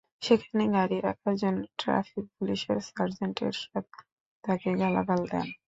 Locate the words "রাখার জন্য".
0.99-1.61